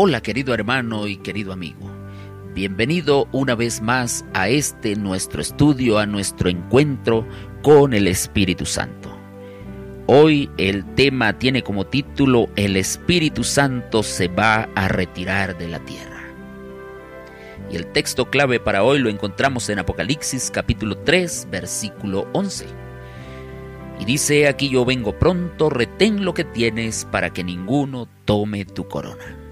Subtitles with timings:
[0.00, 1.90] Hola querido hermano y querido amigo.
[2.54, 7.26] Bienvenido una vez más a este nuestro estudio, a nuestro encuentro
[7.64, 9.10] con el Espíritu Santo.
[10.06, 15.80] Hoy el tema tiene como título El Espíritu Santo se va a retirar de la
[15.80, 16.22] tierra.
[17.68, 22.66] Y el texto clave para hoy lo encontramos en Apocalipsis capítulo 3 versículo 11.
[23.98, 28.86] Y dice, aquí yo vengo pronto, retén lo que tienes para que ninguno tome tu
[28.86, 29.47] corona.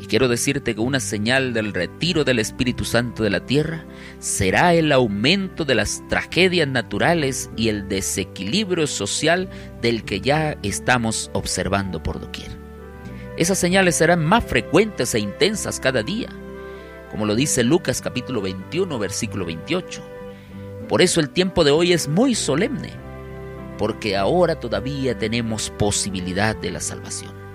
[0.00, 3.84] Y quiero decirte que una señal del retiro del Espíritu Santo de la tierra
[4.20, 9.48] será el aumento de las tragedias naturales y el desequilibrio social
[9.82, 12.50] del que ya estamos observando por doquier.
[13.36, 16.28] Esas señales serán más frecuentes e intensas cada día,
[17.10, 20.02] como lo dice Lucas capítulo 21 versículo 28.
[20.88, 22.90] Por eso el tiempo de hoy es muy solemne,
[23.78, 27.47] porque ahora todavía tenemos posibilidad de la salvación.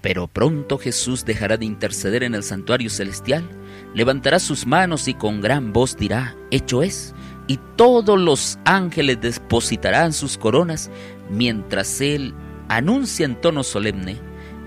[0.00, 3.48] Pero pronto Jesús dejará de interceder en el santuario celestial,
[3.94, 7.14] levantará sus manos y con gran voz dirá, hecho es,
[7.48, 10.90] y todos los ángeles depositarán sus coronas,
[11.30, 12.34] mientras Él
[12.68, 14.20] anuncia en tono solemne,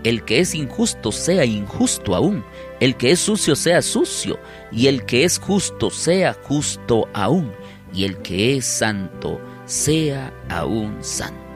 [0.04, 2.44] el que es injusto sea injusto aún,
[2.80, 4.40] el que es sucio sea sucio,
[4.72, 7.52] y el que es justo sea justo aún,
[7.94, 11.51] y el que es santo sea aún santo.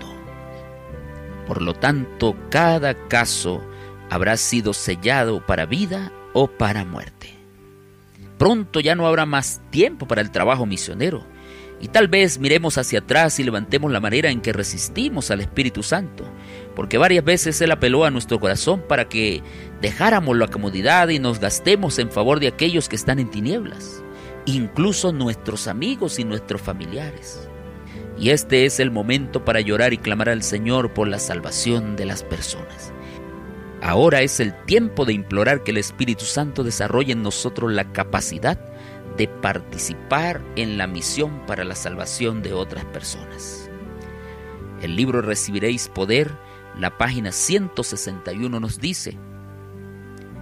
[1.46, 3.62] Por lo tanto, cada caso
[4.10, 7.34] habrá sido sellado para vida o para muerte.
[8.38, 11.24] Pronto ya no habrá más tiempo para el trabajo misionero,
[11.82, 15.84] y tal vez miremos hacia atrás y levantemos la manera en que resistimos al Espíritu
[15.84, 16.24] Santo,
[16.76, 19.44] porque varias veces Él apeló a nuestro corazón para que
[19.82, 24.04] dejáramos la comodidad y nos gastemos en favor de aquellos que están en tinieblas,
[24.46, 27.50] incluso nuestros amigos y nuestros familiares.
[28.18, 32.06] Y este es el momento para llorar y clamar al Señor por la salvación de
[32.06, 32.94] las personas.
[33.82, 38.58] Ahora es el tiempo de implorar que el Espíritu Santo desarrolle en nosotros la capacidad
[39.18, 43.70] de participar en la misión para la salvación de otras personas.
[44.82, 46.32] El libro Recibiréis Poder,
[46.78, 49.18] la página 161 nos dice,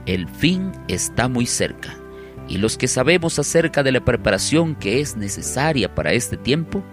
[0.05, 1.97] el fin está muy cerca
[2.47, 6.83] y los que sabemos acerca de la preparación que es necesaria para este tiempo,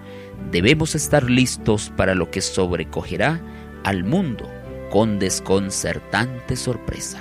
[0.50, 3.40] debemos estar listos para lo que sobrecogerá
[3.84, 4.50] al mundo
[4.90, 7.20] con desconcertante sorpresa.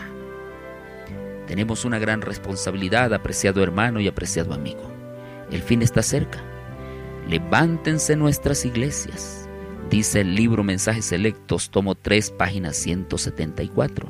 [1.47, 4.91] Tenemos una gran responsabilidad, apreciado hermano y apreciado amigo.
[5.51, 6.39] El fin está cerca.
[7.27, 9.47] Levántense nuestras iglesias,
[9.89, 14.09] dice el libro Mensajes Selectos, tomo 3, página 174.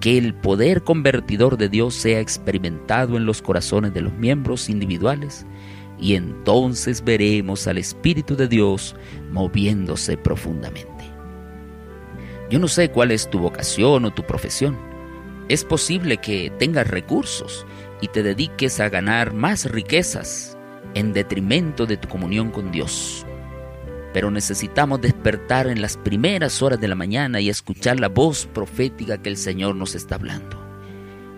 [0.00, 5.46] Que el poder convertidor de Dios sea experimentado en los corazones de los miembros individuales
[5.98, 8.94] y entonces veremos al Espíritu de Dios
[9.30, 11.04] moviéndose profundamente.
[12.50, 14.78] Yo no sé cuál es tu vocación o tu profesión.
[15.48, 17.66] Es posible que tengas recursos
[18.00, 20.56] y te dediques a ganar más riquezas
[20.94, 23.24] en detrimento de tu comunión con Dios.
[24.12, 29.18] Pero necesitamos despertar en las primeras horas de la mañana y escuchar la voz profética
[29.18, 30.62] que el Señor nos está hablando.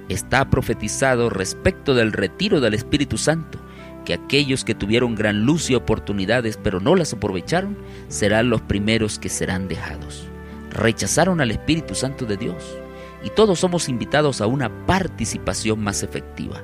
[0.08, 3.58] Está profetizado respecto del retiro del Espíritu Santo
[4.04, 7.76] que aquellos que tuvieron gran luz y oportunidades pero no las aprovecharon
[8.08, 10.28] serán los primeros que serán dejados
[10.70, 12.78] rechazaron al Espíritu Santo de Dios
[13.22, 16.62] y todos somos invitados a una participación más efectiva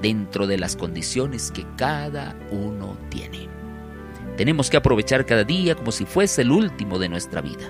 [0.00, 3.48] dentro de las condiciones que cada uno tiene.
[4.36, 7.64] Tenemos que aprovechar cada día como si fuese el último de nuestra vida.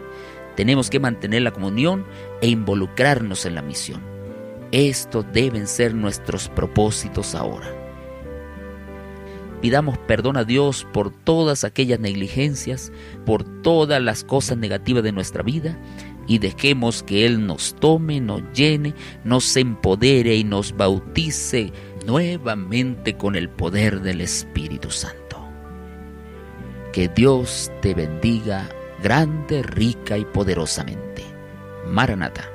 [0.56, 2.06] Tenemos que mantener la comunión
[2.40, 4.00] e involucrarnos en la misión.
[4.70, 7.81] Estos deben ser nuestros propósitos ahora.
[9.62, 12.92] Pidamos perdón a Dios por todas aquellas negligencias,
[13.24, 15.78] por todas las cosas negativas de nuestra vida
[16.26, 21.72] y dejemos que Él nos tome, nos llene, nos empodere y nos bautice
[22.06, 25.46] nuevamente con el poder del Espíritu Santo.
[26.92, 28.68] Que Dios te bendiga
[29.00, 31.22] grande, rica y poderosamente.
[31.86, 32.48] Maranata.